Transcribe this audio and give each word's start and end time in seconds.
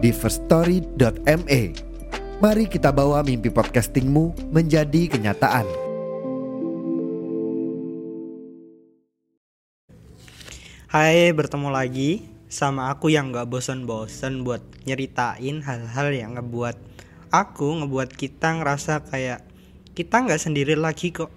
di 0.00 0.10
firststory.me. 0.16 1.60
Mari 2.40 2.64
kita 2.72 2.88
bawa 2.88 3.20
mimpi 3.20 3.52
podcastingmu 3.52 4.48
menjadi 4.48 5.12
kenyataan. 5.12 5.68
Hai, 10.88 11.30
bertemu 11.36 11.68
lagi 11.70 12.24
sama 12.50 12.90
aku 12.90 13.12
yang 13.12 13.30
gak 13.30 13.46
bosan-bosan 13.46 14.42
buat 14.42 14.64
nyeritain 14.88 15.62
hal-hal 15.62 16.08
yang 16.10 16.34
ngebuat 16.34 16.74
aku, 17.30 17.84
ngebuat 17.84 18.16
kita 18.16 18.58
ngerasa 18.58 19.06
kayak 19.06 19.46
kita 19.94 20.24
nggak 20.24 20.40
sendiri 20.40 20.74
lagi 20.74 21.12
kok. 21.14 21.30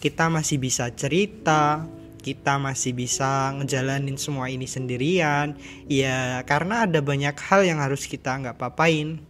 Kita 0.00 0.28
masih 0.32 0.60
bisa 0.60 0.88
cerita, 0.92 1.88
kita 2.20 2.60
masih 2.60 2.92
bisa 2.92 3.50
ngejalanin 3.56 4.20
semua 4.20 4.52
ini 4.52 4.68
sendirian. 4.68 5.56
Ya, 5.88 6.44
karena 6.44 6.84
ada 6.84 7.00
banyak 7.00 7.34
hal 7.34 7.64
yang 7.64 7.80
harus 7.80 8.04
kita 8.04 8.36
nggak 8.36 8.60
papain. 8.60 9.24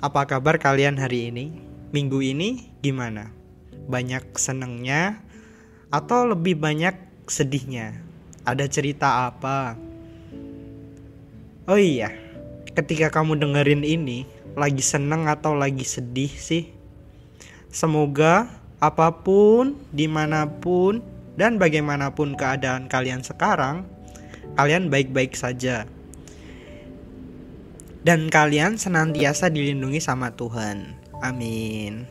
Apa 0.00 0.28
kabar 0.28 0.56
kalian 0.56 0.96
hari 0.96 1.28
ini? 1.32 1.56
Minggu 1.92 2.20
ini 2.20 2.72
gimana? 2.80 3.32
Banyak 3.86 4.34
senengnya 4.36 5.20
atau 5.92 6.28
lebih 6.28 6.58
banyak 6.58 6.96
sedihnya? 7.30 7.96
Ada 8.42 8.66
cerita 8.66 9.28
apa? 9.30 9.76
Oh 11.66 11.78
iya, 11.78 12.14
ketika 12.76 13.10
kamu 13.10 13.42
dengerin 13.42 13.82
ini, 13.82 14.22
lagi 14.54 14.84
seneng 14.84 15.26
atau 15.26 15.56
lagi 15.56 15.82
sedih 15.82 16.30
sih? 16.30 16.70
Semoga 17.72 18.48
apa 18.80 19.08
pun, 19.24 19.76
di 19.92 20.04
mana 20.04 20.44
pun, 20.48 21.00
dan 21.36 21.56
bagaimanapun 21.56 22.36
keadaan 22.36 22.88
kalian 22.88 23.24
sekarang, 23.24 23.88
kalian 24.56 24.88
baik-baik 24.92 25.36
saja. 25.36 25.88
Dan 28.06 28.30
kalian 28.30 28.78
senantiasa 28.78 29.50
dilindungi 29.50 29.98
sama 29.98 30.30
Tuhan. 30.32 30.94
Amin. 31.24 32.06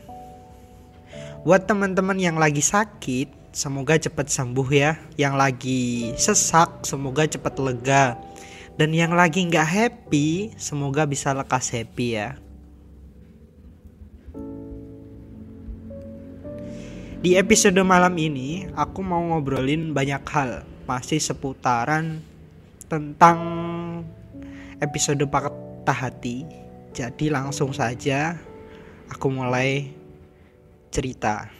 Buat 1.46 1.70
teman-teman 1.70 2.18
yang 2.18 2.36
lagi 2.36 2.60
sakit, 2.60 3.54
semoga 3.54 3.96
cepat 3.96 4.28
sembuh 4.28 4.68
ya. 4.74 4.98
Yang 5.16 5.34
lagi 5.38 5.84
sesak, 6.18 6.84
semoga 6.84 7.24
cepat 7.24 7.54
lega. 7.62 8.18
Dan 8.76 8.92
yang 8.92 9.16
lagi 9.16 9.40
nggak 9.48 9.64
happy, 9.64 10.52
semoga 10.60 11.08
bisa 11.08 11.32
lekas 11.32 11.72
happy 11.72 12.20
ya. 12.20 12.36
Di 17.26 17.34
episode 17.34 17.82
malam 17.82 18.14
ini, 18.22 18.70
aku 18.78 19.02
mau 19.02 19.18
ngobrolin 19.18 19.90
banyak 19.90 20.22
hal, 20.30 20.62
masih 20.86 21.18
seputaran 21.18 22.22
tentang 22.86 23.42
episode 24.78 25.26
patah 25.26 26.06
hati. 26.06 26.46
Jadi 26.94 27.26
langsung 27.26 27.74
saja 27.74 28.38
aku 29.10 29.26
mulai 29.26 29.90
cerita. 30.94 31.50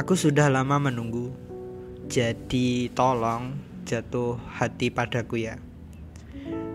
Aku 0.00 0.16
sudah 0.16 0.48
lama 0.48 0.88
menunggu. 0.88 1.36
Jadi 2.08 2.88
tolong 2.96 3.60
jatuh 3.84 4.40
hati 4.56 4.88
padaku 4.88 5.44
ya. 5.44 5.60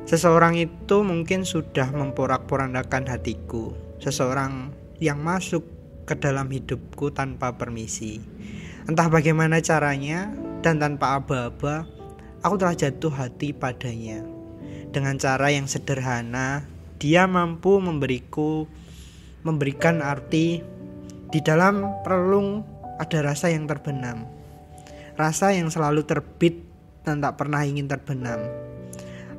Seseorang 0.05 0.53
itu 0.53 1.01
mungkin 1.01 1.49
sudah 1.49 1.89
memporak-porandakan 1.89 3.09
hatiku 3.09 3.84
seseorang 3.99 4.71
yang 4.99 5.19
masuk 5.19 5.63
ke 6.05 6.13
dalam 6.15 6.47
hidupku 6.47 7.11
tanpa 7.11 7.57
permisi. 7.57 8.21
Entah 8.85 9.09
bagaimana 9.09 9.59
caranya 9.59 10.29
dan 10.61 10.77
tanpa 10.77 11.17
aba-aba, 11.17 11.89
aku 12.45 12.55
telah 12.61 12.77
jatuh 12.77 13.13
hati 13.13 13.51
padanya. 13.51 14.21
Dengan 14.93 15.17
cara 15.19 15.51
yang 15.51 15.65
sederhana, 15.65 16.63
dia 17.01 17.27
mampu 17.27 17.81
memberiku 17.81 18.69
memberikan 19.43 19.99
arti 19.99 20.63
di 21.29 21.39
dalam 21.43 21.83
relung 22.05 22.63
ada 23.01 23.19
rasa 23.25 23.51
yang 23.51 23.67
terbenam. 23.67 24.23
Rasa 25.19 25.51
yang 25.51 25.67
selalu 25.67 26.05
terbit 26.07 26.63
dan 27.03 27.19
tak 27.19 27.35
pernah 27.41 27.65
ingin 27.65 27.89
terbenam. 27.89 28.39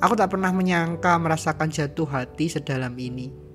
Aku 0.04 0.12
tak 0.12 0.36
pernah 0.36 0.52
menyangka 0.52 1.16
merasakan 1.16 1.72
jatuh 1.72 2.04
hati 2.04 2.52
sedalam 2.52 2.92
ini 3.00 3.45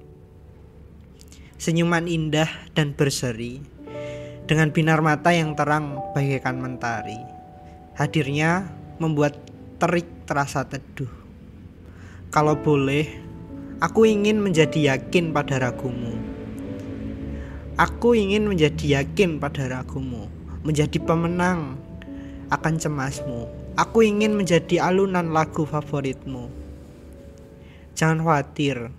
senyuman 1.62 2.10
indah 2.10 2.50
dan 2.74 2.98
berseri, 2.98 3.62
dengan 4.50 4.74
binar 4.74 5.06
mata 5.06 5.30
yang 5.30 5.54
terang 5.54 6.02
bagaikan 6.18 6.58
mentari. 6.58 7.22
Hadirnya 7.94 8.66
membuat 8.98 9.38
terik 9.78 10.10
terasa 10.26 10.66
teduh. 10.66 11.12
Kalau 12.34 12.58
boleh, 12.58 13.06
aku 13.78 14.10
ingin 14.10 14.42
menjadi 14.42 14.98
yakin 14.98 15.30
pada 15.30 15.62
ragumu. 15.62 16.18
Aku 17.78 18.18
ingin 18.18 18.50
menjadi 18.50 19.06
yakin 19.06 19.38
pada 19.38 19.70
ragumu, 19.70 20.34
menjadi 20.66 20.98
pemenang 20.98 21.78
akan 22.50 22.74
cemasmu. 22.82 23.46
Aku 23.78 24.02
ingin 24.02 24.34
menjadi 24.34 24.82
alunan 24.82 25.30
lagu 25.30 25.70
favoritmu. 25.70 26.50
Jangan 27.94 28.26
khawatir, 28.26 28.90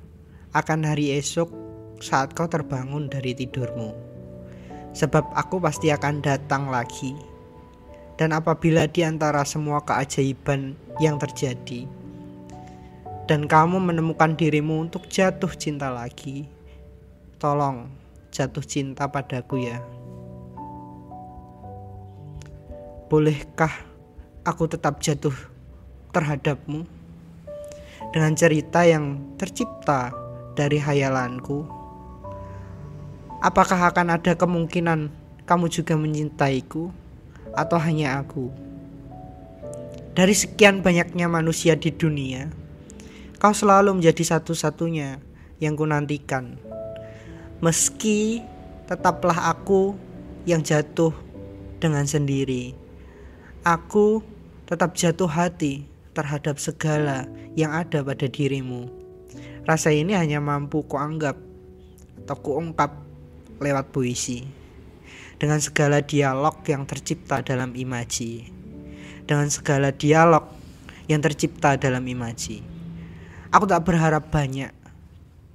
akan 0.54 0.80
hari 0.86 1.18
esok 1.18 1.61
saat 2.02 2.34
kau 2.34 2.50
terbangun 2.50 3.06
dari 3.06 3.30
tidurmu. 3.38 3.94
Sebab 4.92 5.30
aku 5.38 5.62
pasti 5.62 5.94
akan 5.94 6.18
datang 6.18 6.66
lagi. 6.68 7.14
Dan 8.18 8.34
apabila 8.34 8.90
di 8.90 9.06
antara 9.06 9.46
semua 9.46 9.80
keajaiban 9.86 10.76
yang 11.00 11.16
terjadi, 11.16 11.88
dan 13.30 13.48
kamu 13.48 13.80
menemukan 13.80 14.36
dirimu 14.36 14.84
untuk 14.84 15.08
jatuh 15.08 15.48
cinta 15.56 15.88
lagi, 15.88 16.44
tolong 17.41 17.88
jatuh 18.28 18.60
cinta 18.60 19.08
padaku 19.08 19.64
ya. 19.64 19.80
Bolehkah 23.08 23.72
aku 24.44 24.68
tetap 24.68 25.00
jatuh 25.00 25.34
terhadapmu 26.12 26.84
dengan 28.12 28.32
cerita 28.36 28.84
yang 28.84 29.36
tercipta 29.41 30.12
dari 30.52 30.76
hayalanku? 30.76 31.81
Apakah 33.42 33.91
akan 33.91 34.14
ada 34.14 34.38
kemungkinan 34.38 35.10
kamu 35.50 35.66
juga 35.66 35.98
mencintaiku 35.98 36.94
atau 37.58 37.75
hanya 37.82 38.22
aku? 38.22 38.54
Dari 40.14 40.30
sekian 40.30 40.78
banyaknya 40.78 41.26
manusia 41.26 41.75
di 41.75 41.91
dunia, 41.91 42.47
kau 43.42 43.50
selalu 43.50 43.98
menjadi 43.98 44.38
satu-satunya 44.38 45.19
yang 45.58 45.75
ku 45.75 45.82
nantikan. 45.82 46.54
Meski 47.58 48.47
tetaplah 48.86 49.50
aku 49.50 49.98
yang 50.47 50.62
jatuh 50.62 51.10
dengan 51.82 52.06
sendiri. 52.06 52.78
Aku 53.66 54.22
tetap 54.71 54.94
jatuh 54.94 55.27
hati 55.27 55.91
terhadap 56.15 56.62
segala 56.62 57.27
yang 57.59 57.74
ada 57.74 58.06
pada 58.06 58.30
dirimu. 58.30 58.86
Rasa 59.66 59.91
ini 59.91 60.15
hanya 60.15 60.39
mampu 60.39 60.86
kuanggap 60.86 61.34
atau 62.22 62.39
kuungkap 62.39 63.02
lewat 63.62 63.94
puisi 63.94 64.44
dengan 65.38 65.62
segala 65.62 66.03
dialog 66.03 66.59
yang 66.66 66.84
tercipta 66.84 67.41
dalam 67.47 67.72
imaji 67.78 68.62
dengan 69.26 69.48
segala 69.48 69.94
dialog 69.94 70.44
yang 71.06 71.22
tercipta 71.22 71.78
dalam 71.78 72.03
imaji. 72.06 72.62
Aku 73.53 73.64
tak 73.68 73.84
berharap 73.84 74.32
banyak. 74.32 74.72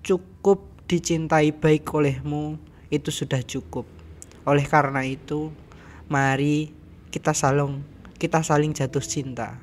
Cukup 0.05 0.63
dicintai 0.87 1.51
baik 1.51 1.87
olehmu 1.91 2.55
itu 2.87 3.11
sudah 3.11 3.43
cukup. 3.43 3.83
Oleh 4.47 4.63
karena 4.63 5.03
itu 5.03 5.51
mari 6.07 6.71
kita 7.11 7.35
saling 7.35 7.83
kita 8.15 8.39
saling 8.41 8.71
jatuh 8.71 9.03
cinta. 9.03 9.59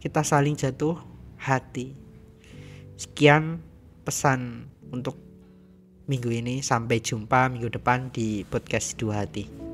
Kita 0.00 0.24
saling 0.24 0.56
jatuh 0.56 0.96
hati. 1.36 1.92
Sekian 2.96 3.60
pesan 4.02 4.72
untuk 4.88 5.29
minggu 6.10 6.34
ini. 6.34 6.58
Sampai 6.58 6.98
jumpa 6.98 7.46
minggu 7.46 7.70
depan 7.70 8.10
di 8.10 8.42
podcast 8.42 8.98
Dua 8.98 9.22
Hati. 9.22 9.69